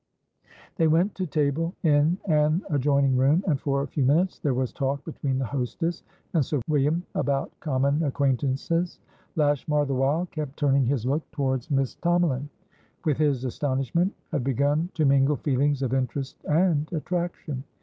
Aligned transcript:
They 0.77 0.87
went 0.87 1.13
to 1.13 1.27
table 1.27 1.75
in 1.83 2.17
an 2.25 2.63
adjoining 2.71 3.15
room, 3.15 3.43
and 3.45 3.61
for 3.61 3.83
a 3.83 3.87
few 3.87 4.03
minutes 4.03 4.39
there 4.39 4.55
was 4.55 4.73
talk 4.73 5.05
between 5.05 5.37
the 5.37 5.45
hostess 5.45 6.01
and 6.33 6.43
Sir 6.43 6.59
William 6.67 7.03
about 7.13 7.51
common 7.59 8.01
acquaintances. 8.03 8.97
Lashmar, 9.35 9.85
the 9.85 9.93
while, 9.93 10.25
kept 10.25 10.57
turning 10.57 10.87
his 10.87 11.05
look 11.05 11.29
towards 11.29 11.69
Miss 11.69 11.97
Tomalin. 11.97 12.49
With 13.05 13.19
his 13.19 13.45
astonishment 13.45 14.11
had 14.31 14.43
begun 14.43 14.89
to 14.95 15.05
mingle 15.05 15.35
feelings 15.35 15.83
of 15.83 15.93
interest 15.93 16.43
and 16.45 16.91
attraction. 16.93 17.63